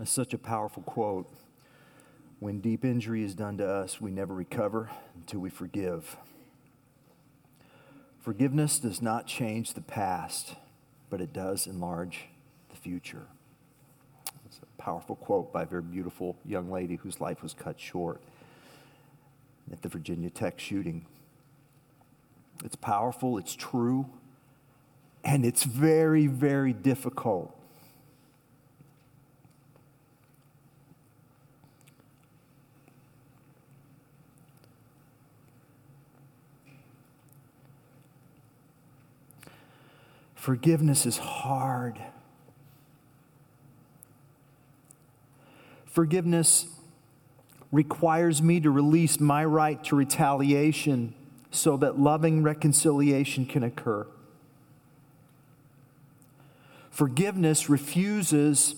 [0.00, 1.30] That's such a powerful quote.
[2.38, 6.16] When deep injury is done to us, we never recover until we forgive.
[8.18, 10.54] Forgiveness does not change the past,
[11.10, 12.28] but it does enlarge
[12.70, 13.26] the future.
[14.46, 18.22] It's a powerful quote by a very beautiful young lady whose life was cut short
[19.70, 21.04] at the Virginia Tech shooting.
[22.64, 24.06] It's powerful, it's true,
[25.22, 27.54] and it's very, very difficult.
[40.50, 42.00] Forgiveness is hard.
[45.84, 46.66] Forgiveness
[47.70, 51.14] requires me to release my right to retaliation
[51.52, 54.08] so that loving reconciliation can occur.
[56.90, 58.74] Forgiveness refuses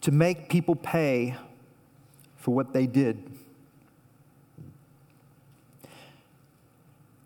[0.00, 1.36] to make people pay
[2.36, 3.30] for what they did.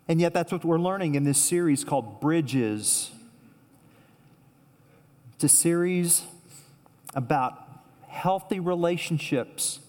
[0.07, 3.09] And yet, that's what we're learning in this series called Bridges
[5.35, 6.23] it's a series
[7.13, 7.61] about
[8.07, 9.81] healthy relationships.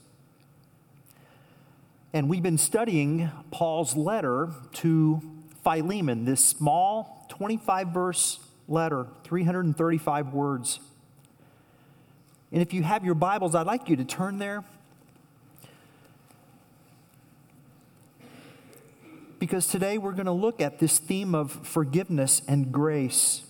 [2.12, 5.22] And we've been studying Paul's letter to
[5.62, 10.80] Philemon, this small 25 verse letter, 335 words.
[12.50, 14.64] And if you have your Bibles, I'd like you to turn there.
[19.38, 23.42] Because today we're going to look at this theme of forgiveness and grace.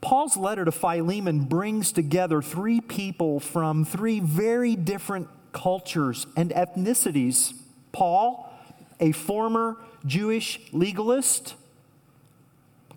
[0.00, 7.54] Paul's letter to Philemon brings together three people from three very different cultures and ethnicities.
[7.92, 8.52] Paul,
[9.00, 11.54] a former Jewish legalist,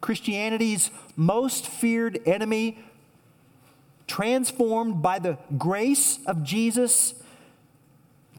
[0.01, 2.79] Christianity's most feared enemy,
[4.07, 7.13] transformed by the grace of Jesus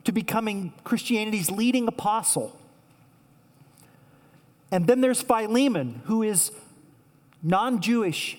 [0.05, 2.59] to becoming Christianity's leading apostle.
[4.73, 6.53] And then there's Philemon, who is
[7.43, 8.39] non Jewish,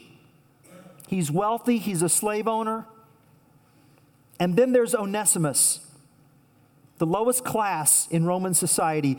[1.11, 2.85] He's wealthy, he's a slave owner.
[4.39, 5.85] And then there's Onesimus,
[6.99, 9.17] the lowest class in Roman society.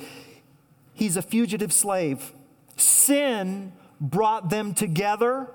[0.94, 2.32] He's a fugitive slave.
[2.78, 5.48] Sin brought them together,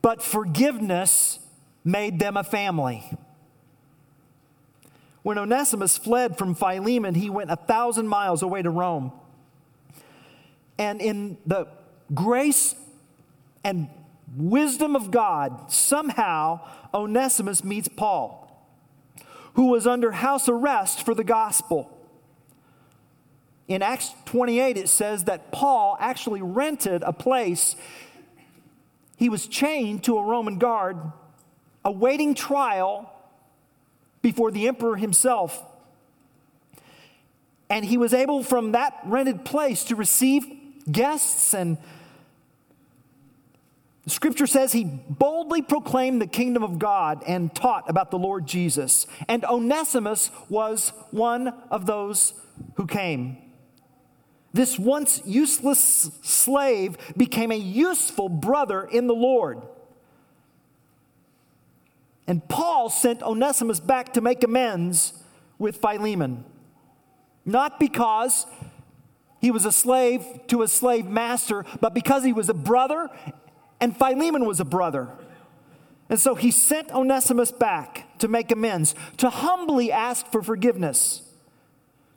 [0.00, 1.40] but forgiveness
[1.84, 3.04] made them a family.
[5.22, 9.12] When Onesimus fled from Philemon, he went a thousand miles away to Rome.
[10.78, 11.68] And in the
[12.14, 12.74] grace
[13.62, 13.90] and
[14.36, 16.60] wisdom of God, somehow
[16.92, 18.40] Onesimus meets Paul,
[19.54, 21.90] who was under house arrest for the gospel.
[23.66, 27.76] In Acts 28, it says that Paul actually rented a place.
[29.16, 30.98] He was chained to a Roman guard,
[31.84, 33.10] awaiting trial
[34.20, 35.62] before the emperor himself.
[37.70, 40.44] And he was able from that rented place to receive
[40.90, 41.78] guests and
[44.04, 48.46] the scripture says he boldly proclaimed the kingdom of God and taught about the Lord
[48.46, 49.06] Jesus.
[49.28, 52.34] And Onesimus was one of those
[52.74, 53.38] who came.
[54.52, 59.62] This once useless slave became a useful brother in the Lord.
[62.26, 65.14] And Paul sent Onesimus back to make amends
[65.58, 66.44] with Philemon.
[67.44, 68.46] Not because
[69.40, 73.10] he was a slave to a slave master, but because he was a brother
[73.80, 75.08] and Philemon was a brother.
[76.08, 81.22] And so he sent Onesimus back to make amends, to humbly ask for forgiveness,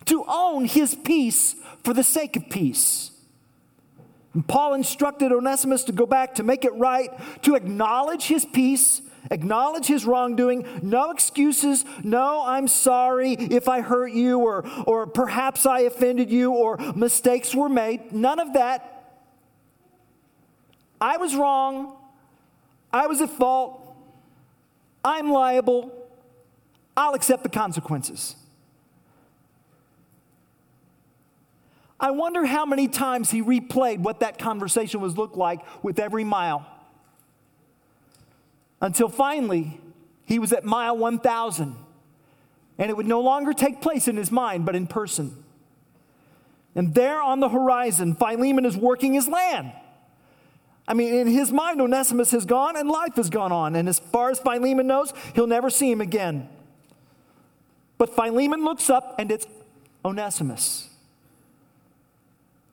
[0.05, 3.11] to own his piece for the sake of peace.
[4.33, 7.09] And Paul instructed Onesimus to go back to make it right,
[7.43, 9.01] to acknowledge his piece,
[9.31, 15.65] acknowledge his wrongdoing, no excuses, no, I'm sorry if I hurt you, or, or perhaps
[15.65, 18.11] I offended you, or mistakes were made.
[18.11, 18.96] None of that.
[20.99, 21.95] I was wrong.
[22.91, 23.95] I was at fault.
[25.03, 25.91] I'm liable.
[26.95, 28.35] I'll accept the consequences.
[31.99, 36.23] I wonder how many times he replayed what that conversation was look like with every
[36.23, 36.65] mile.
[38.81, 39.79] Until finally,
[40.25, 41.75] he was at mile 1000.
[42.77, 45.43] And it would no longer take place in his mind, but in person.
[46.75, 49.71] And there on the horizon, Philemon is working his land.
[50.87, 53.75] I mean, in his mind, Onesimus has gone and life has gone on.
[53.75, 56.47] And as far as Philemon knows, he'll never see him again.
[57.97, 59.47] But Philemon looks up and it's
[60.05, 60.89] Onesimus.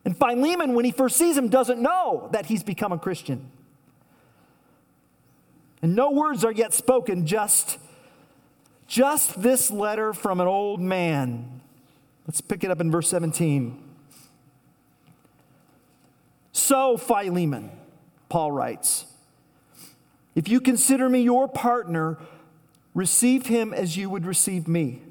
[0.04, 3.50] And Philemon, when he first sees him, doesn't know that he's become a Christian.
[5.82, 7.78] And no words are yet spoken, just,
[8.86, 11.60] just this letter from an old man.
[12.26, 13.82] Let's pick it up in verse 17.
[16.52, 17.70] So, Philemon,
[18.34, 19.06] Paul writes,
[20.34, 22.18] if you consider me your partner,
[22.92, 25.02] receive him as you would receive me.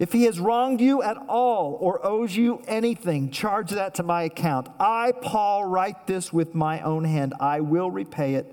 [0.00, 4.24] If he has wronged you at all or owes you anything, charge that to my
[4.24, 4.70] account.
[4.80, 7.32] I, Paul, write this with my own hand.
[7.38, 8.52] I will repay it,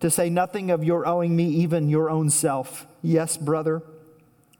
[0.00, 2.86] to say nothing of your owing me even your own self.
[3.02, 3.82] Yes, brother,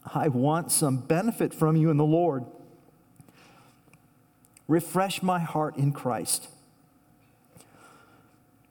[0.05, 2.45] I want some benefit from you in the Lord.
[4.67, 6.49] Refresh my heart in Christ.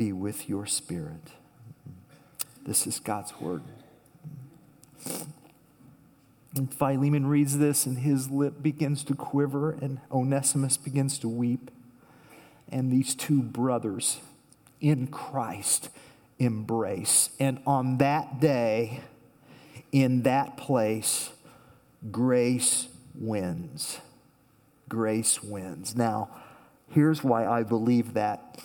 [0.00, 1.32] be with your spirit.
[2.64, 3.60] This is God's word.
[6.56, 11.70] And Philemon reads this, and his lip begins to quiver, and Onesimus begins to weep.
[12.72, 14.20] And these two brothers
[14.80, 15.90] in Christ
[16.38, 17.28] embrace.
[17.38, 19.02] And on that day,
[19.92, 21.28] in that place,
[22.10, 23.98] grace wins.
[24.88, 25.94] Grace wins.
[25.94, 26.30] Now,
[26.88, 28.62] here's why I believe that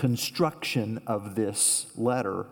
[0.00, 2.46] construction of this letter,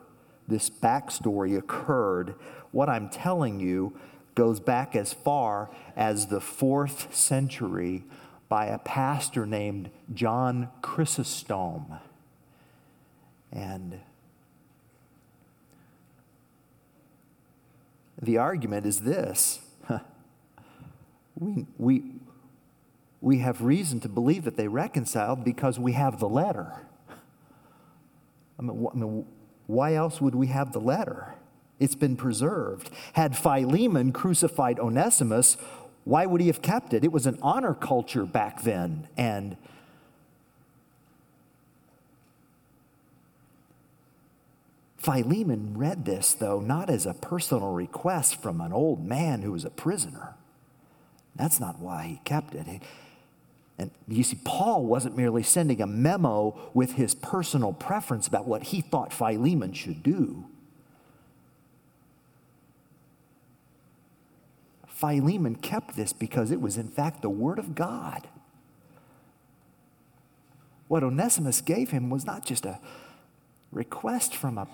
[0.47, 2.35] this backstory occurred,
[2.73, 3.99] what I'm telling you
[4.35, 8.05] goes back as far as the fourth century
[8.51, 11.87] by a pastor named John Chrysostom.
[13.51, 13.99] And
[18.21, 19.61] the argument is this
[21.35, 22.03] we, we,
[23.23, 26.83] we have reason to believe that they reconciled because we have the letter.
[28.59, 29.27] I mean,
[29.67, 31.35] why else would we have the letter?
[31.79, 32.91] It's been preserved.
[33.13, 35.57] Had Philemon crucified Onesimus,
[36.05, 37.05] why would he have kept it?
[37.05, 39.07] It was an honor culture back then.
[39.17, 39.57] And
[44.97, 49.65] Philemon read this, though, not as a personal request from an old man who was
[49.65, 50.35] a prisoner.
[51.37, 52.67] That's not why he kept it.
[53.79, 58.65] And you see, Paul wasn't merely sending a memo with his personal preference about what
[58.65, 60.45] he thought Philemon should do.
[64.89, 68.27] Philemon kept this because it was, in fact, the Word of God.
[70.89, 72.81] What Onesimus gave him was not just a
[73.71, 74.67] request from an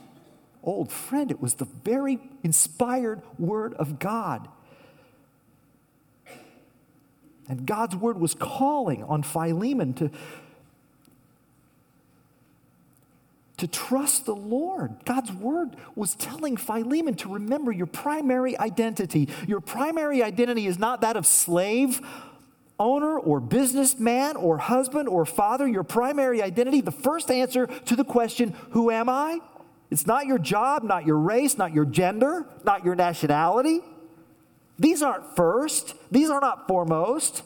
[0.62, 4.48] old friend, it was the very inspired Word of God.
[7.48, 10.10] And God's word was calling on Philemon to,
[13.58, 15.04] to trust the Lord.
[15.04, 19.28] God's word was telling Philemon to remember your primary identity.
[19.46, 22.00] Your primary identity is not that of slave,
[22.78, 25.66] owner, or businessman, or husband, or father.
[25.66, 29.40] Your primary identity, the first answer to the question, Who am I?
[29.90, 33.80] It's not your job, not your race, not your gender, not your nationality.
[34.78, 37.42] These aren't first, these are not foremost.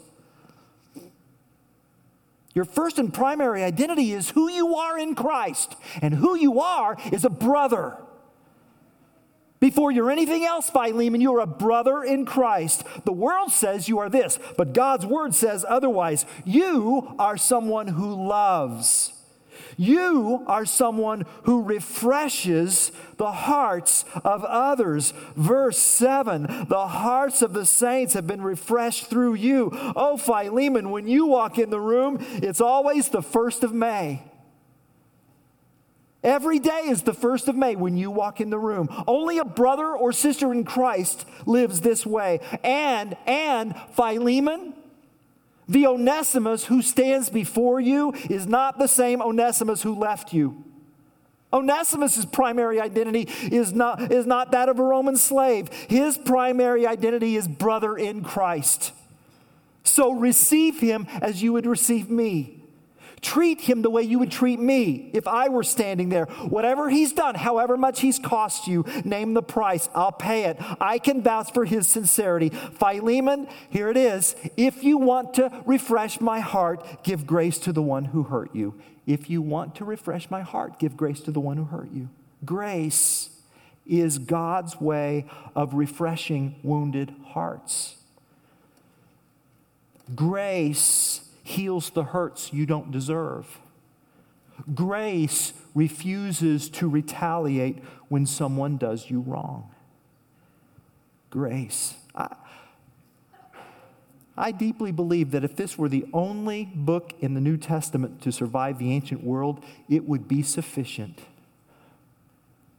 [2.55, 6.97] Your first and primary identity is who you are in Christ, and who you are
[7.13, 7.97] is a brother.
[9.61, 12.85] Before you're anything else, Philemon, you're a brother in Christ.
[13.05, 16.27] The world says you are this, but God's word says otherwise.
[16.45, 19.13] You are someone who loves.
[19.77, 25.13] You are someone who refreshes the hearts of others.
[25.37, 29.71] Verse 7 The hearts of the saints have been refreshed through you.
[29.75, 34.23] Oh, Philemon, when you walk in the room, it's always the first of May.
[36.23, 38.89] Every day is the first of May when you walk in the room.
[39.07, 42.41] Only a brother or sister in Christ lives this way.
[42.65, 44.75] And, and Philemon,
[45.69, 50.65] the Onesimus who stands before you is not the same Onesimus who left you.
[51.53, 55.69] Onesimus' primary identity is not, is not that of a Roman slave.
[55.89, 58.93] His primary identity is brother in Christ.
[59.83, 62.58] So receive him as you would receive me.
[63.21, 66.27] Treat him the way you would treat me if I were standing there.
[66.27, 69.89] Whatever he's done, however much he's cost you, name the price.
[69.95, 70.57] I'll pay it.
[70.81, 72.51] I can vouch for his sincerity.
[72.51, 74.37] Philemon, here it is.
[74.57, 78.81] If you want to refresh my heart, give grace to the one who hurt you.
[79.07, 82.11] If you want to refresh my heart, give grace to the one who hurt you.
[82.45, 83.31] Grace
[83.87, 85.25] is God's way
[85.57, 87.97] of refreshing wounded hearts.
[90.15, 93.59] Grace heals the hurts you don't deserve.
[94.75, 99.71] Grace refuses to retaliate when someone does you wrong.
[101.31, 101.95] Grace.
[102.14, 102.35] I,
[104.37, 108.33] I deeply believe that if this were the only book in the New Testament to
[108.33, 111.21] survive the ancient world, it would be sufficient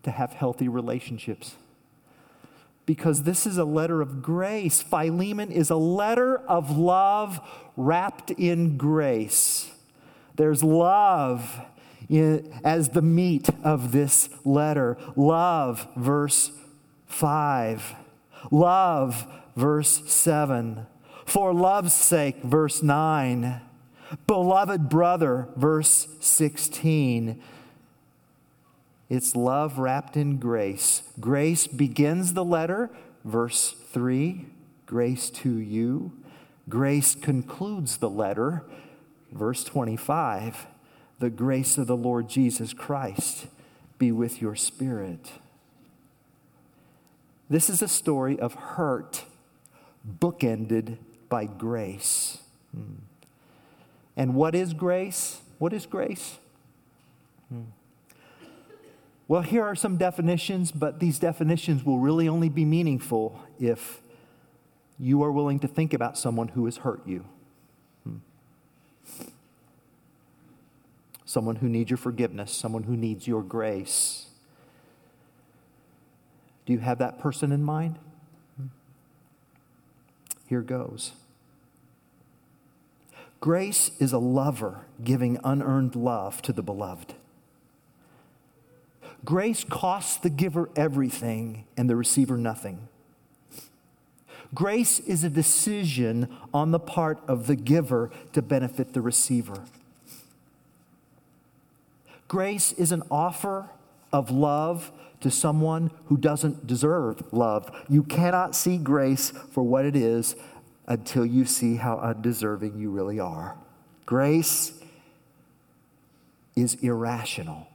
[0.04, 1.56] to have healthy relationships.
[2.90, 4.82] Because this is a letter of grace.
[4.82, 7.40] Philemon is a letter of love
[7.78, 9.70] wrapped in grace.
[10.38, 11.62] There's love
[12.10, 14.98] in, as the meat of this letter.
[15.16, 16.52] Love, verse
[17.06, 17.94] 5.
[18.50, 20.88] Love, verse 7.
[21.28, 23.62] For love's sake, verse 9.
[24.26, 27.40] Beloved brother, verse 16.
[29.10, 31.04] It's love wrapped in grace.
[31.20, 32.92] Grace begins the letter,
[33.26, 34.46] verse 3,
[34.86, 36.12] grace to you.
[36.70, 38.64] Grace concludes the letter,
[39.32, 40.68] verse 25,
[41.18, 43.48] the grace of the Lord Jesus Christ
[43.98, 45.32] be with your spirit.
[47.50, 49.26] This is a story of hurt,
[50.08, 50.98] bookended
[51.30, 52.44] by grace.
[52.76, 53.02] Hmm.
[54.16, 55.42] And what is grace?
[55.58, 56.38] What is grace?
[57.50, 57.62] Hmm.
[59.30, 64.02] Well, here are some definitions, but these definitions will really only be meaningful if
[64.98, 67.26] you are willing to think about someone who has hurt you.
[68.04, 68.18] Hmm.
[71.26, 74.26] Someone who needs your forgiveness, someone who needs your grace.
[76.66, 78.00] Do you have that person in mind?
[78.58, 78.68] Hmm.
[80.48, 81.12] Here goes.
[83.40, 87.14] Grace is a lover giving unearned love to the beloved.
[89.26, 92.88] Grace costs the giver everything and the receiver nothing.
[94.54, 99.64] Grace is a decision on the part of the giver to benefit the receiver.
[102.28, 103.70] Grace is an offer
[104.12, 107.70] of love to someone who doesn't deserve love.
[107.90, 110.36] You cannot see grace for what it is
[110.88, 113.56] until you see how undeserving you really are.
[114.06, 114.74] Grace
[116.56, 117.69] is irrational.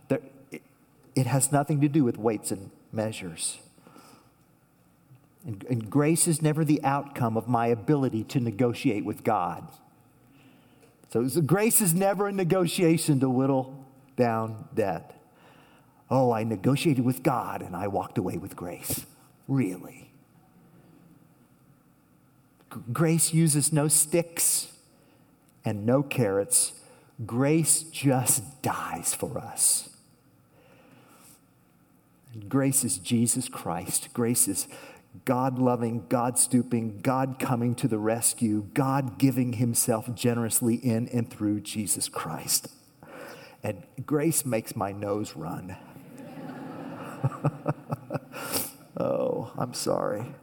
[1.15, 3.59] It has nothing to do with weights and measures.
[5.47, 9.69] And, and, grace is never the outcome of my ability to negotiate with God.
[11.11, 13.85] So, so grace is never a negotiation to whittle
[14.17, 15.21] down debt.
[16.11, 19.05] Oh, I negotiated with God and I walked away with grace.
[19.47, 20.11] Really?
[22.93, 24.73] Grace uses no sticks
[25.65, 26.73] and no carrots.
[27.25, 29.94] Grace just dies for us.
[32.49, 34.09] Grace is Jesus Christ.
[34.13, 34.67] Grace is
[35.25, 41.31] God loving, God stooping, God coming to the rescue, God giving himself generously in and
[41.31, 42.69] through Jesus Christ.
[43.63, 45.77] And grace makes my nose run.
[48.99, 50.35] oh, I'm sorry.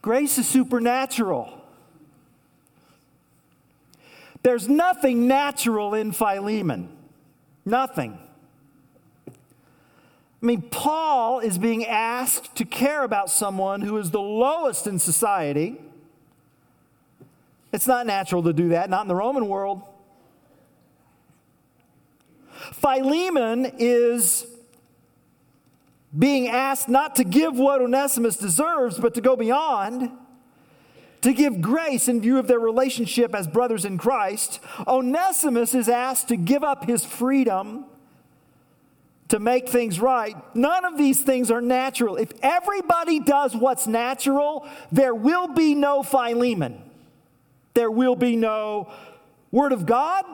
[0.00, 1.62] Grace is supernatural.
[4.42, 6.96] There's nothing natural in Philemon.
[7.66, 8.16] Nothing.
[9.28, 15.00] I mean, Paul is being asked to care about someone who is the lowest in
[15.00, 15.80] society.
[17.72, 19.82] It's not natural to do that, not in the Roman world.
[22.72, 24.46] Philemon is
[26.16, 30.10] being asked not to give what Onesimus deserves, but to go beyond
[31.22, 36.28] to give grace in view of their relationship as brothers in Christ, Onesimus is asked
[36.28, 37.86] to give up his freedom
[39.28, 40.36] to make things right.
[40.54, 42.16] None of these things are natural.
[42.16, 46.82] If everybody does what's natural, there will be no Philemon.
[47.74, 48.92] There will be no
[49.50, 50.24] Word of God,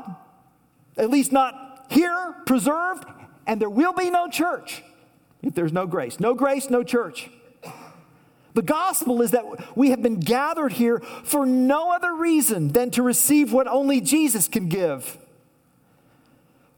[0.96, 3.04] at least not here, preserved,
[3.46, 4.82] and there will be no church
[5.42, 6.20] if there's no grace.
[6.20, 7.30] No grace, no church.
[8.54, 13.02] The gospel is that we have been gathered here for no other reason than to
[13.02, 15.18] receive what only Jesus can give.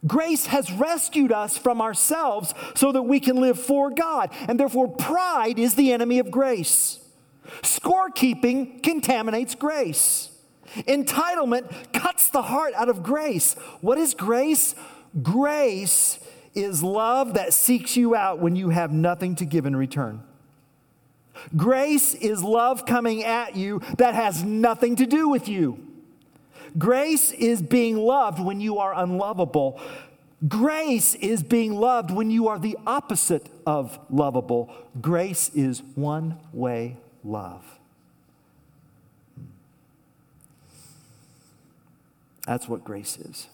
[0.07, 4.89] Grace has rescued us from ourselves so that we can live for God, and therefore
[4.89, 7.01] pride is the enemy of grace.
[7.63, 10.31] Scorekeeping contaminates grace.
[10.77, 13.55] Entitlement cuts the heart out of grace.
[13.81, 14.75] What is grace?
[15.23, 16.19] Grace
[16.55, 20.23] is love that seeks you out when you have nothing to give in return.
[21.57, 25.79] Grace is love coming at you that has nothing to do with you.
[26.77, 29.81] Grace is being loved when you are unlovable.
[30.49, 34.71] Grace is being loved when you are the opposite of lovable.
[35.01, 37.65] Grace is one way love.
[39.37, 39.45] Hmm.
[42.47, 43.47] That's what grace is.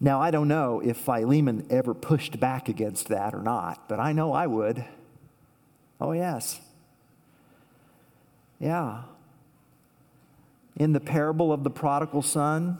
[0.00, 4.12] Now, I don't know if Philemon ever pushed back against that or not, but I
[4.12, 4.84] know I would.
[6.00, 6.60] Oh, yes.
[8.60, 9.02] Yeah.
[10.76, 12.78] In the parable of the prodigal son,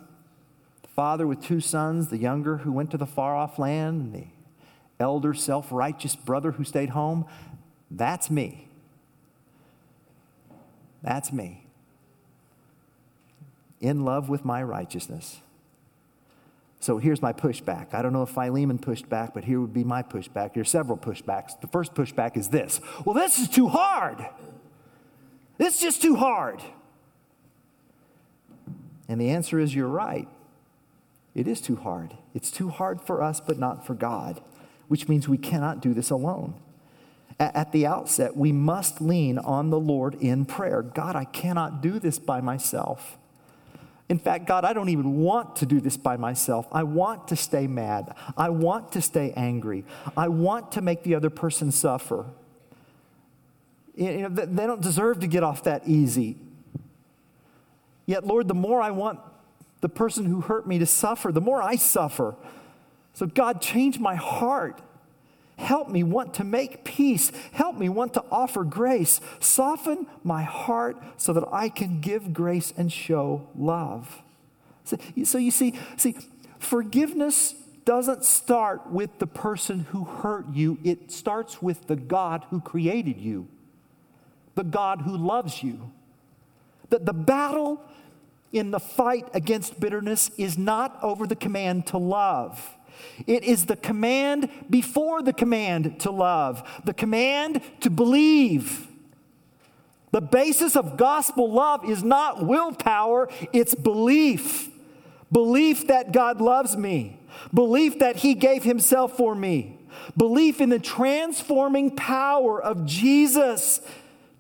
[0.83, 4.15] the father with two sons, the younger who went to the far off land, and
[4.15, 4.27] the
[5.01, 7.25] elder self righteous brother who stayed home,
[7.91, 8.69] that's me.
[11.03, 11.67] That's me.
[13.81, 15.41] In love with my righteousness.
[16.87, 17.95] So here's my pushback.
[17.95, 20.55] I don't know if Philemon pushed back, but here would be my pushback.
[20.55, 21.61] There are several pushbacks.
[21.61, 24.25] The first pushback is this Well, this is too hard.
[25.59, 26.63] This is just too hard.
[29.09, 30.29] And the answer is you're right.
[31.35, 32.15] It is too hard.
[32.35, 34.41] It's too hard for us, but not for God,
[34.87, 36.55] which means we cannot do this alone.
[37.41, 40.83] At the outset, we must lean on the Lord in prayer.
[40.83, 43.19] God, I cannot do this by myself.
[44.09, 46.67] In fact, God, I don't even want to do this by myself.
[46.71, 48.15] I want to stay mad.
[48.37, 49.85] I want to stay angry.
[50.17, 52.27] I want to make the other person suffer.
[53.97, 56.37] You know, they don't deserve to get off that easy.
[58.05, 59.19] Yet, Lord, the more I want
[59.81, 62.37] the person who hurt me to suffer, the more I suffer.
[63.15, 64.81] So, God, change my heart.
[65.57, 67.33] Help me want to make peace.
[67.53, 69.21] Help me want to offer grace.
[69.41, 74.23] Soften my heart so that I can give grace and show love.
[74.85, 76.17] So, so you see, see,
[76.59, 77.55] forgiveness
[77.87, 83.19] doesn't start with the person who hurt you, it starts with the God who created
[83.19, 83.49] you,
[84.57, 85.93] the God who loves you.
[86.91, 87.83] The, the battle
[88.53, 92.77] in the fight against bitterness is not over the command to love.
[93.27, 98.89] It is the command before the command to love, the command to believe.
[100.13, 104.71] The basis of gospel love is not willpower, it's belief.
[105.33, 107.19] Belief that God loves me,
[107.53, 109.79] belief that He gave Himself for me,
[110.17, 113.81] belief in the transforming power of Jesus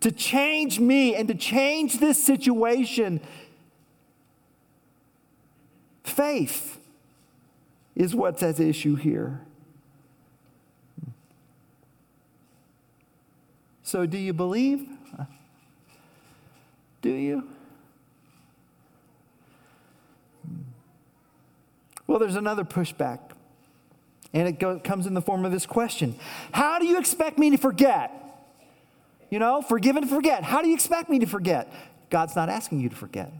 [0.01, 3.21] to change me and to change this situation
[6.07, 6.76] Faith
[7.97, 9.41] is what's at issue here.
[13.83, 14.87] So, do you believe?
[17.01, 17.49] Do you?
[22.07, 23.21] Well, there's another pushback,
[24.33, 26.17] and it go, comes in the form of this question
[26.53, 28.13] How do you expect me to forget?
[29.31, 30.45] You know, forgive and forget.
[30.45, 31.73] How do you expect me to forget?
[32.11, 33.33] God's not asking you to forget.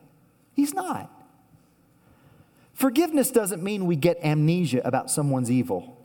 [0.55, 1.11] He's not.
[2.77, 5.97] Forgiveness doesn't mean we get amnesia about someone's evil.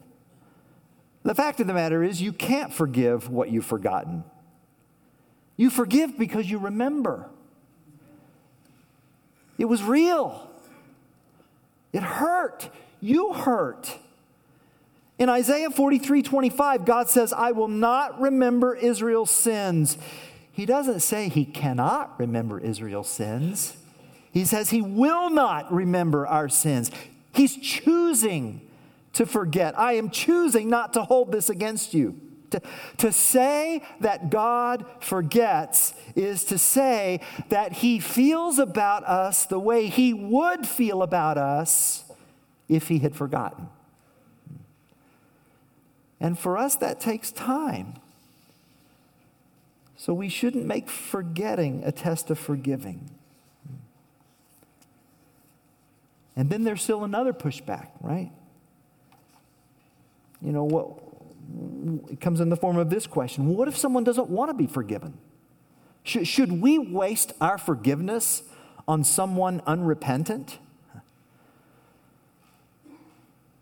[1.23, 4.23] The fact of the matter is, you can't forgive what you've forgotten.
[5.57, 7.29] You forgive because you remember.
[9.57, 10.49] It was real.
[11.91, 12.69] It hurt.
[13.01, 13.97] You hurt.
[15.19, 19.97] In Isaiah 43 25, God says, I will not remember Israel's sins.
[20.53, 23.75] He doesn't say he cannot remember Israel's sins.
[24.32, 26.89] He says he will not remember our sins.
[27.34, 28.62] He's choosing
[29.13, 29.78] to forget.
[29.78, 32.20] I am choosing not to hold this against you.
[32.52, 32.62] To,
[32.98, 39.88] to say that God forgets is to say that he feels about us the way
[39.88, 42.04] he would feel about us
[42.67, 43.70] if he had forgotten.
[46.20, 47.96] And for us, that takes time.
[49.96, 53.10] So we shouldn't make forgetting a test of forgiving.
[56.36, 58.32] And then there's still another pushback, right?
[60.41, 60.98] You know, what
[62.12, 64.67] it comes in the form of this question What if someone doesn't want to be
[64.67, 65.17] forgiven?
[66.04, 68.44] Should, should we waste our forgiveness
[68.88, 70.58] on someone unrepentant?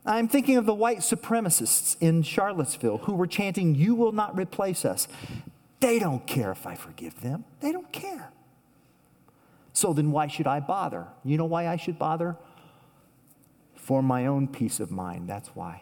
[0.06, 4.86] I'm thinking of the white supremacists in Charlottesville who were chanting, You will not replace
[4.86, 5.08] us.
[5.82, 7.46] They don't care if I forgive them.
[7.62, 8.32] They don't care.
[9.74, 11.08] So then why should I bother?
[11.24, 12.38] You know why I should bother?
[13.90, 15.28] For my own peace of mind.
[15.28, 15.82] That's why.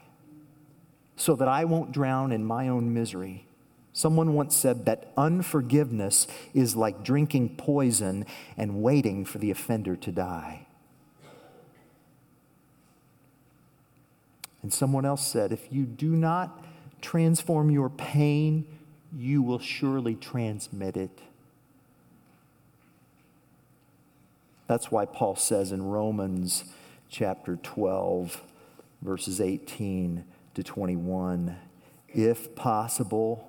[1.18, 3.48] So that I won't drown in my own misery,
[3.92, 10.12] Someone once said that unforgiveness is like drinking poison and waiting for the offender to
[10.12, 10.68] die.
[14.62, 16.64] And someone else said, if you do not
[17.02, 18.68] transform your pain,
[19.18, 21.20] you will surely transmit it.
[24.68, 26.66] That's why Paul says in Romans
[27.10, 28.42] chapter 12,
[29.02, 31.58] verses 18 to 21
[32.10, 33.48] if possible,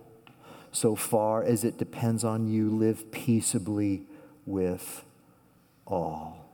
[0.73, 4.03] so far as it depends on you, live peaceably
[4.45, 5.05] with
[5.87, 6.45] all.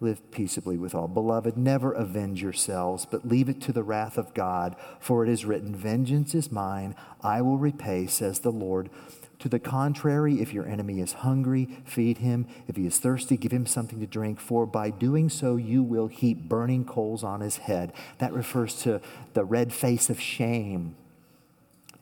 [0.00, 1.08] Live peaceably with all.
[1.08, 5.44] Beloved, never avenge yourselves, but leave it to the wrath of God, for it is
[5.44, 8.90] written, Vengeance is mine, I will repay, says the Lord.
[9.40, 12.46] To the contrary, if your enemy is hungry, feed him.
[12.66, 16.08] If he is thirsty, give him something to drink, for by doing so you will
[16.08, 17.92] heap burning coals on his head.
[18.18, 19.00] That refers to
[19.34, 20.96] the red face of shame.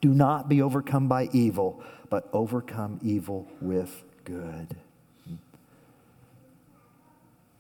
[0.01, 4.77] Do not be overcome by evil, but overcome evil with good.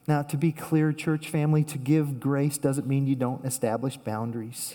[0.09, 4.75] Now, to be clear, church family, to give grace doesn't mean you don't establish boundaries.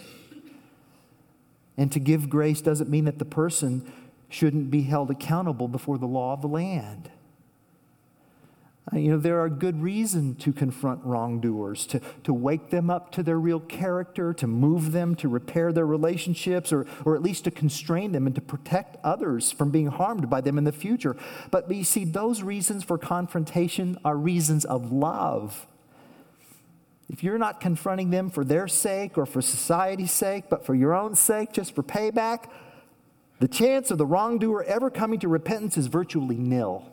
[1.78, 3.92] And to give grace doesn't mean that the person
[4.32, 7.12] shouldn't be held accountable before the law of the land.
[8.92, 13.12] Uh, you know, there are good reason to confront wrongdoers, to, to wake them up
[13.12, 17.44] to their real character, to move them, to repair their relationships, or, or at least
[17.44, 21.16] to constrain them and to protect others from being harmed by them in the future.
[21.52, 25.68] But you see, those reasons for confrontation are reasons of love.
[27.08, 30.96] If you're not confronting them for their sake or for society's sake, but for your
[30.96, 32.50] own sake, just for payback,
[33.42, 36.86] the chance of the wrongdoer ever coming to repentance is virtually nil.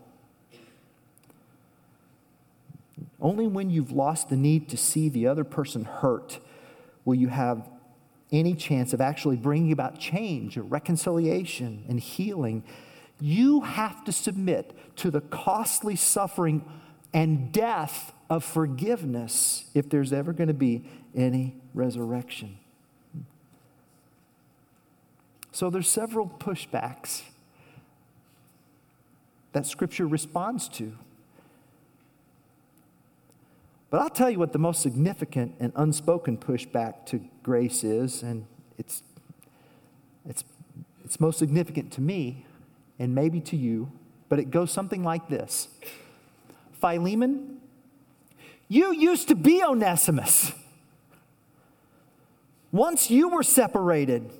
[3.20, 6.38] Only when you've lost the need to see the other person hurt
[7.04, 7.68] will you have
[8.32, 12.64] any chance of actually bringing about change or reconciliation and healing.
[13.20, 16.64] You have to submit to the costly suffering
[17.12, 20.82] and death of forgiveness if there's ever going to be
[21.14, 22.56] any resurrection.
[25.58, 27.22] So there's several pushbacks
[29.50, 30.96] that scripture responds to.
[33.90, 38.46] But I'll tell you what the most significant and unspoken pushback to grace is, and
[38.78, 39.02] it's,
[40.28, 40.44] it's,
[41.04, 42.46] it's most significant to me
[43.00, 43.90] and maybe to you,
[44.28, 45.66] but it goes something like this
[46.80, 47.60] Philemon,
[48.68, 50.52] you used to be Onesimus.
[52.70, 54.30] Once you were separated,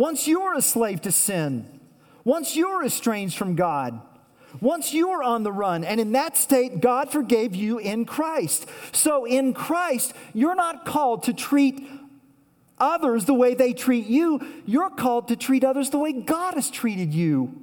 [0.00, 1.68] once you're a slave to sin,
[2.24, 4.00] once you're estranged from God.
[4.58, 8.66] Once you were on the run, and in that state, God forgave you in Christ.
[8.92, 11.86] So in Christ, you're not called to treat
[12.78, 16.70] others the way they treat you, you're called to treat others the way God has
[16.70, 17.54] treated you.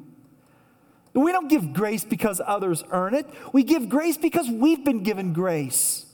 [1.14, 5.34] We don't give grace because others earn it, we give grace because we've been given
[5.34, 6.07] grace.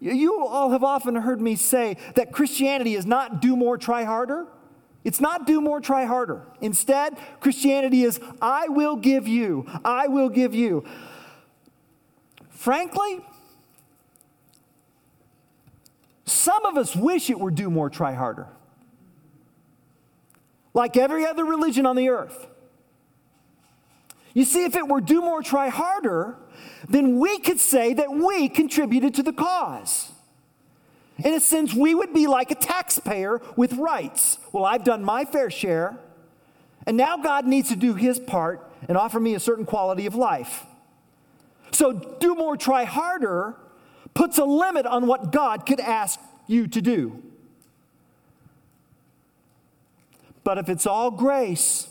[0.00, 4.46] You all have often heard me say that Christianity is not do more, try harder.
[5.04, 6.46] It's not do more, try harder.
[6.60, 10.84] Instead, Christianity is I will give you, I will give you.
[12.50, 13.20] Frankly,
[16.24, 18.48] some of us wish it were do more, try harder.
[20.72, 22.46] Like every other religion on the earth.
[24.34, 26.36] You see, if it were do more, try harder,
[26.88, 30.12] then we could say that we contributed to the cause.
[31.18, 34.38] In a sense, we would be like a taxpayer with rights.
[34.52, 35.98] Well, I've done my fair share,
[36.86, 40.14] and now God needs to do his part and offer me a certain quality of
[40.14, 40.64] life.
[41.72, 43.56] So, do more, try harder
[44.14, 47.22] puts a limit on what God could ask you to do.
[50.42, 51.89] But if it's all grace,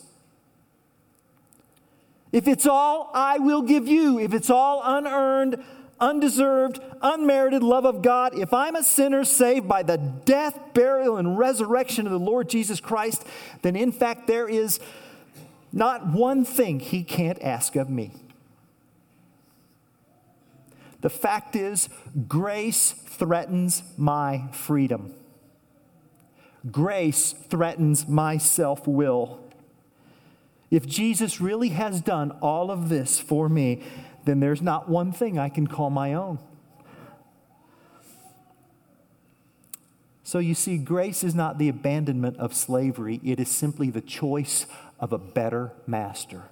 [2.31, 5.63] if it's all I will give you, if it's all unearned,
[5.99, 11.37] undeserved, unmerited love of God, if I'm a sinner saved by the death, burial, and
[11.37, 13.25] resurrection of the Lord Jesus Christ,
[13.61, 14.79] then in fact there is
[15.71, 18.11] not one thing He can't ask of me.
[21.01, 21.89] The fact is,
[22.27, 25.13] grace threatens my freedom.
[26.69, 29.39] Grace threatens my self will.
[30.71, 33.84] If Jesus really has done all of this for me,
[34.25, 36.39] then there's not one thing I can call my own.
[40.23, 44.67] So you see, grace is not the abandonment of slavery, it is simply the choice
[44.99, 46.43] of a better master.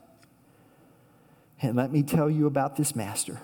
[1.61, 3.39] And let me tell you about this master.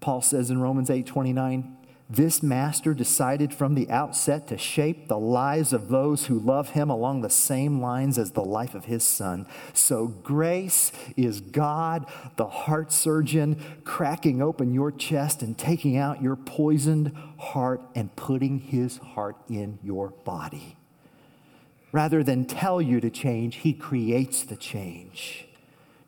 [0.00, 1.76] Paul says in Romans 8 29,
[2.08, 6.90] This master decided from the outset to shape the lives of those who love him
[6.90, 9.46] along the same lines as the life of his son.
[9.72, 12.04] So, grace is God,
[12.36, 18.58] the heart surgeon, cracking open your chest and taking out your poisoned heart and putting
[18.58, 20.76] his heart in your body.
[21.90, 25.48] Rather than tell you to change, he creates the change.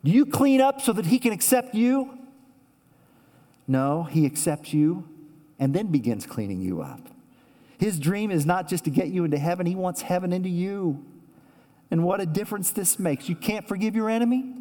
[0.04, 2.18] Do you clean up so that he can accept you?
[3.66, 5.08] No, he accepts you
[5.58, 7.00] and then begins cleaning you up.
[7.78, 11.04] His dream is not just to get you into heaven, he wants heaven into you.
[11.90, 13.28] And what a difference this makes.
[13.28, 14.54] You can't forgive your enemy.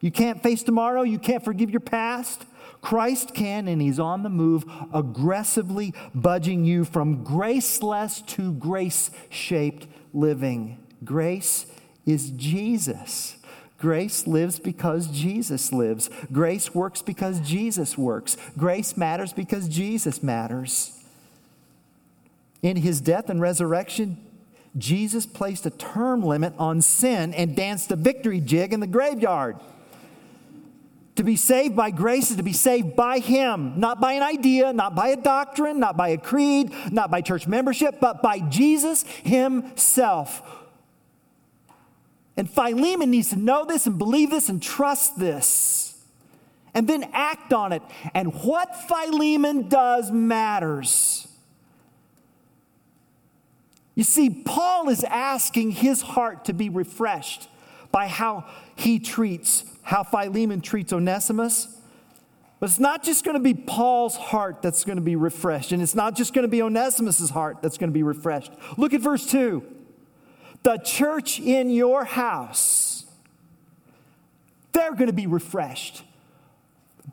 [0.00, 1.02] You can't face tomorrow.
[1.02, 2.44] You can't forgive your past.
[2.82, 9.86] Christ can, and He's on the move, aggressively budging you from graceless to grace shaped
[10.12, 10.78] living.
[11.04, 11.66] Grace
[12.04, 13.35] is Jesus.
[13.78, 16.08] Grace lives because Jesus lives.
[16.32, 18.36] Grace works because Jesus works.
[18.56, 20.92] Grace matters because Jesus matters.
[22.62, 24.16] In his death and resurrection,
[24.78, 29.56] Jesus placed a term limit on sin and danced a victory jig in the graveyard.
[31.16, 34.74] To be saved by grace is to be saved by Him, not by an idea,
[34.74, 39.02] not by a doctrine, not by a creed, not by church membership, but by Jesus
[39.22, 40.65] Himself
[42.36, 45.86] and Philemon needs to know this and believe this and trust this
[46.74, 47.80] and then act on it.
[48.14, 51.26] And what Philemon does matters.
[53.94, 57.48] You see, Paul is asking his heart to be refreshed
[57.90, 58.44] by how
[58.74, 61.68] he treats, how Philemon treats Onesimus.
[62.60, 65.80] But it's not just going to be Paul's heart that's going to be refreshed, and
[65.82, 68.52] it's not just going to be Onesimus' heart that's going to be refreshed.
[68.76, 69.75] Look at verse 2
[70.66, 73.04] the church in your house,
[74.72, 76.02] they're going to be refreshed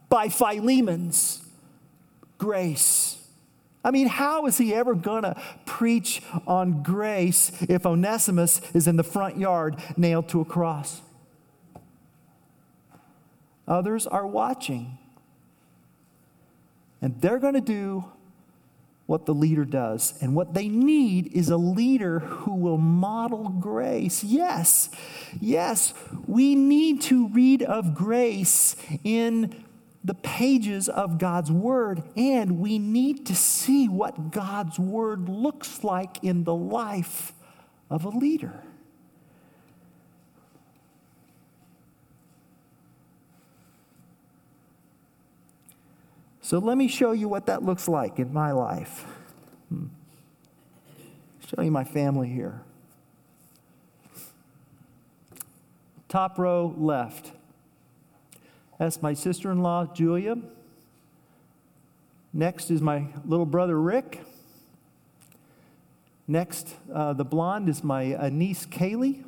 [0.09, 1.45] by Philemon's
[2.39, 3.23] grace.
[3.85, 8.95] I mean, how is he ever going to preach on grace if Onesimus is in
[8.95, 11.01] the front yard nailed to a cross?
[13.67, 14.97] Others are watching,
[17.03, 18.05] and they're going to do
[19.05, 20.13] what the leader does.
[20.21, 24.23] And what they need is a leader who will model grace.
[24.23, 24.89] Yes,
[25.39, 25.93] yes,
[26.25, 29.63] we need to read of grace in
[30.03, 36.21] the pages of God's Word, and we need to see what God's Word looks like
[36.23, 37.31] in the life
[37.89, 38.63] of a leader.
[46.53, 49.07] So let me show you what that looks like in my life.
[49.69, 49.87] Hmm.
[51.47, 52.61] Show you my family here.
[56.09, 57.31] Top row left.
[58.77, 60.37] That's my sister in law, Julia.
[62.31, 64.21] Next is my little brother, Rick.
[66.27, 69.23] Next, uh, the blonde is my uh, niece, Kaylee.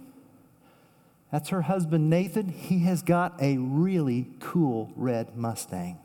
[1.32, 2.50] That's her husband, Nathan.
[2.50, 5.98] He has got a really cool red Mustang.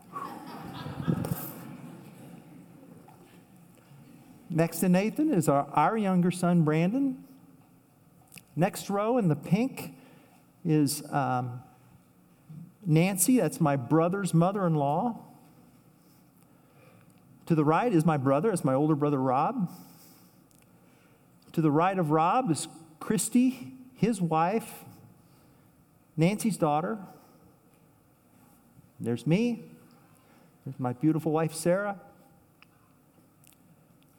[4.52, 7.22] Next to Nathan is our, our younger son, Brandon.
[8.56, 9.94] Next row in the pink
[10.64, 11.62] is um,
[12.84, 15.20] Nancy, that's my brother's mother in law.
[17.46, 19.70] To the right is my brother, it's my older brother, Rob.
[21.52, 22.66] To the right of Rob is
[22.98, 24.84] Christy, his wife,
[26.16, 26.98] Nancy's daughter.
[28.98, 29.62] There's me.
[30.64, 32.00] There's my beautiful wife, Sarah.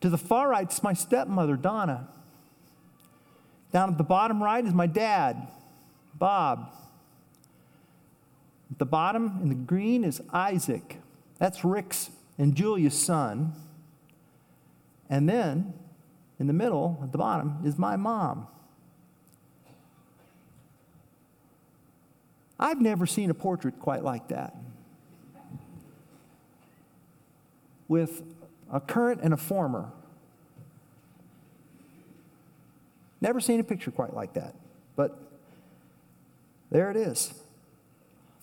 [0.02, 2.08] To the far right is my stepmother, Donna.
[3.72, 5.48] Down at the bottom right is my dad,
[6.16, 6.74] Bob.
[8.72, 10.98] At the bottom in the green is Isaac.
[11.38, 13.54] That's Rick's and Julia's son.
[15.10, 15.74] And then
[16.40, 18.48] in the middle, at the bottom, is my mom.
[22.60, 24.56] I've never seen a portrait quite like that.
[27.88, 28.24] With
[28.72, 29.92] a current and a former.
[33.20, 34.56] Never seen a picture quite like that,
[34.96, 35.20] but
[36.72, 37.34] there it is.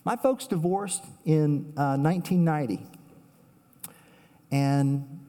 [0.05, 2.87] My folks divorced in uh, 1990.
[4.51, 5.27] And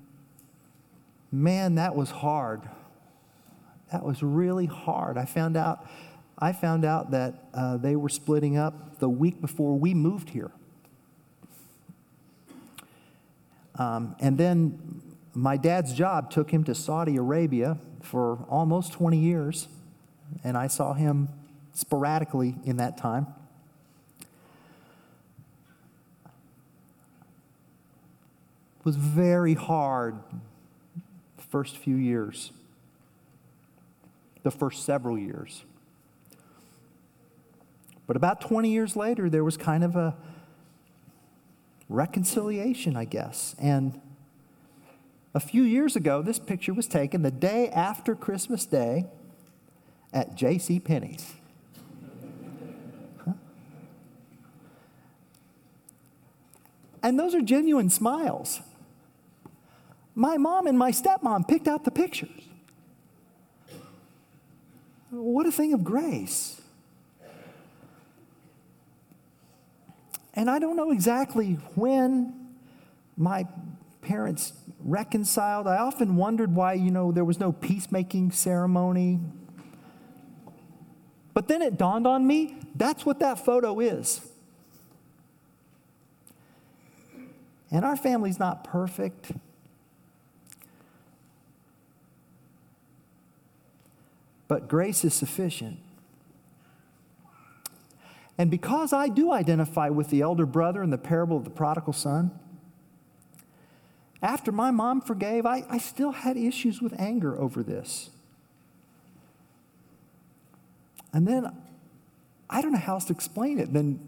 [1.31, 2.62] man, that was hard.
[3.91, 5.17] That was really hard.
[5.17, 5.85] I found out,
[6.38, 10.51] I found out that uh, they were splitting up the week before we moved here.
[13.79, 15.01] Um, and then
[15.33, 19.69] my dad's job took him to Saudi Arabia for almost 20 years,
[20.43, 21.29] and I saw him
[21.73, 23.27] sporadically in that time.
[28.79, 30.17] It was very hard
[31.37, 32.51] the first few years,
[34.43, 35.63] the first several years.
[38.07, 40.15] But about 20 years later, there was kind of a
[41.89, 43.56] reconciliation, I guess.
[43.60, 43.99] And
[45.34, 49.06] a few years ago, this picture was taken the day after Christmas Day
[50.13, 50.80] at J.C.
[50.80, 51.34] Penney's.
[57.02, 58.60] And those are genuine smiles.
[60.15, 62.30] My mom and my stepmom picked out the pictures.
[65.10, 66.58] What a thing of grace.
[70.33, 72.33] And I don't know exactly when
[73.17, 73.45] my
[74.01, 75.67] parents reconciled.
[75.67, 79.19] I often wondered why, you know, there was no peacemaking ceremony.
[81.33, 84.21] But then it dawned on me that's what that photo is.
[87.71, 89.31] And our family's not perfect.
[94.47, 95.79] But grace is sufficient.
[98.39, 101.91] And because I do identify with the elder brother in the parable of the prodigal
[101.91, 102.32] son,
[104.21, 108.12] after my mom forgave, I, I still had issues with anger over this.
[111.12, 111.54] And then
[112.49, 114.08] I don't know how else to explain it than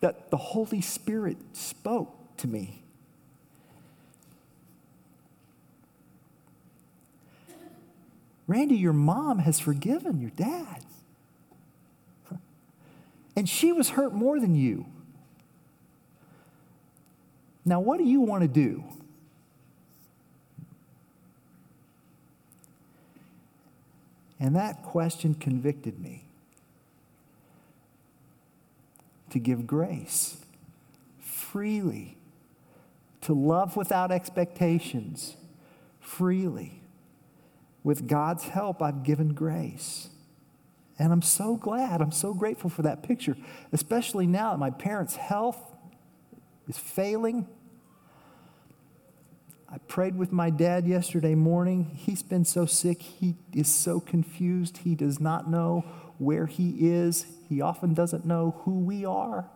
[0.00, 2.84] that the Holy Spirit spoke to me.
[8.46, 10.84] Randy, your mom has forgiven your dad.
[13.34, 14.86] And she was hurt more than you.
[17.64, 18.84] Now, what do you want to do?
[24.40, 26.24] And that question convicted me
[29.30, 30.36] to give grace
[31.20, 32.16] freely,
[33.20, 35.36] to love without expectations
[36.00, 36.80] freely.
[37.84, 40.08] With God's help, I've given grace.
[41.02, 43.36] And I'm so glad, I'm so grateful for that picture,
[43.72, 45.58] especially now that my parents' health
[46.68, 47.48] is failing.
[49.68, 51.90] I prayed with my dad yesterday morning.
[51.96, 54.76] He's been so sick, he is so confused.
[54.84, 55.84] He does not know
[56.18, 59.50] where he is, he often doesn't know who we are.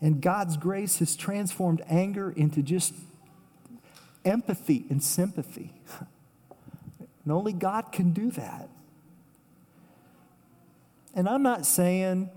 [0.00, 2.92] And God's grace has transformed anger into just
[4.24, 5.74] empathy and sympathy.
[7.28, 8.70] And only God can do that.
[11.14, 12.30] And I'm not saying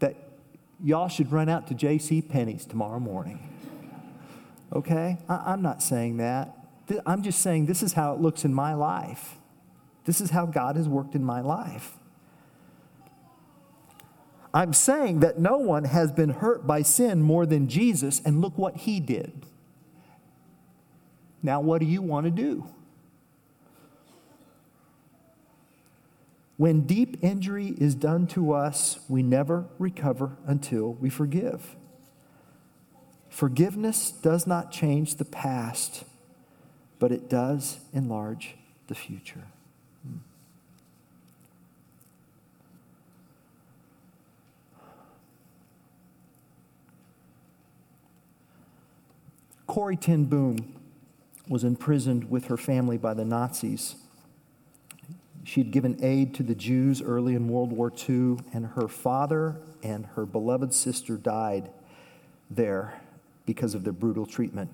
[0.00, 0.16] that
[0.82, 2.22] y'all should run out to J.C.
[2.22, 3.38] Penney's tomorrow morning.
[4.72, 5.16] Okay?
[5.28, 6.56] I, am not saying that.
[7.06, 9.36] I'm just saying this is how it looks in my life.
[10.06, 11.92] This is how God has worked in my life.
[14.52, 18.58] I'm saying that no one has been hurt by sin more than Jesus, and look
[18.58, 19.46] what he did.
[21.44, 22.66] Now, what do you want to do?
[26.62, 31.74] When deep injury is done to us, we never recover until we forgive.
[33.28, 36.04] Forgiveness does not change the past,
[37.00, 38.54] but it does enlarge
[38.86, 39.48] the future.
[49.66, 50.80] Corrie ten Boom
[51.48, 53.96] was imprisoned with her family by the Nazis.
[55.44, 60.06] She'd given aid to the Jews early in World War II, and her father and
[60.14, 61.70] her beloved sister died
[62.50, 63.00] there
[63.44, 64.70] because of their brutal treatment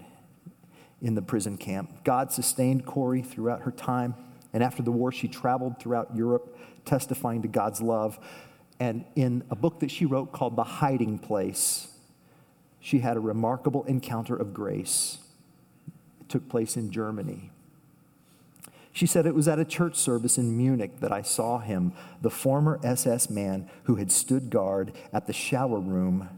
[1.00, 2.04] in the prison camp.
[2.04, 4.14] God sustained Corrie throughout her time,
[4.52, 8.18] and after the war, she traveled throughout Europe testifying to God's love.
[8.80, 11.88] And in a book that she wrote called The Hiding Place,
[12.80, 15.18] she had a remarkable encounter of grace
[16.20, 17.50] It took place in Germany.
[18.92, 22.30] She said it was at a church service in Munich that I saw him, the
[22.30, 26.28] former SS man who had stood guard at the shower room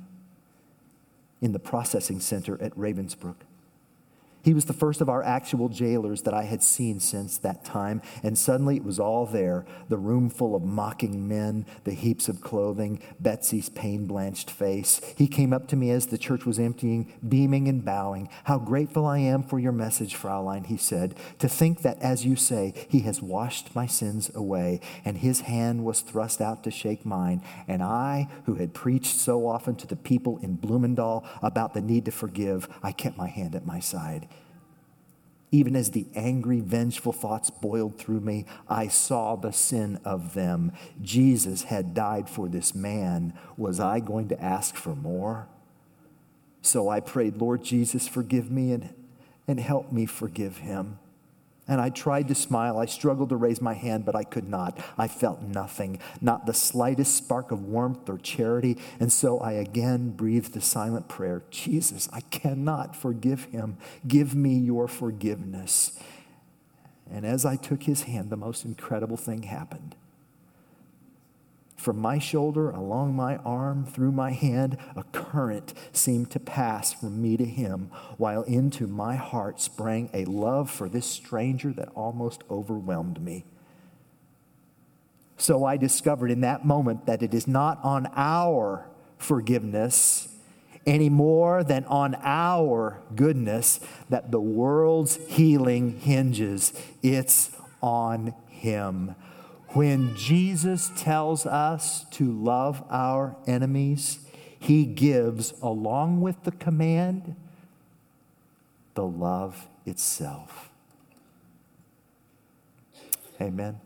[1.40, 3.36] in the processing center at Ravensbrück.
[4.42, 8.00] He was the first of our actual jailers that I had seen since that time,
[8.22, 12.40] and suddenly it was all there the room full of mocking men, the heaps of
[12.40, 15.00] clothing, Betsy's pain blanched face.
[15.16, 18.29] He came up to me as the church was emptying, beaming and bowing.
[18.45, 21.14] How grateful I am for your message, Fraulein, he said.
[21.41, 25.84] To think that, as you say, he has washed my sins away, and his hand
[25.84, 27.43] was thrust out to shake mine.
[27.68, 32.05] And I, who had preached so often to the people in Bloemendaal about the need
[32.07, 34.28] to forgive, I kept my hand at my side.
[35.53, 40.72] Even as the angry, vengeful thoughts boiled through me, I saw the sin of them.
[41.03, 43.34] Jesus had died for this man.
[43.57, 45.48] Was I going to ask for more?
[46.62, 48.94] So I prayed, Lord Jesus, forgive me and,
[49.48, 50.98] and help me forgive him.
[51.68, 52.78] And I tried to smile.
[52.78, 54.78] I struggled to raise my hand, but I could not.
[54.98, 58.76] I felt nothing, not the slightest spark of warmth or charity.
[58.98, 63.76] And so I again breathed a silent prayer Jesus, I cannot forgive him.
[64.06, 65.98] Give me your forgiveness.
[67.11, 69.96] And as I took his hand, the most incredible thing happened.
[71.81, 77.22] From my shoulder, along my arm, through my hand, a current seemed to pass from
[77.22, 82.45] me to him, while into my heart sprang a love for this stranger that almost
[82.51, 83.47] overwhelmed me.
[85.39, 90.28] So I discovered in that moment that it is not on our forgiveness
[90.85, 96.74] any more than on our goodness that the world's healing hinges.
[97.03, 99.14] It's on Him.
[99.73, 104.18] When Jesus tells us to love our enemies,
[104.59, 107.37] he gives, along with the command,
[108.95, 110.71] the love itself.
[113.41, 113.81] Amen.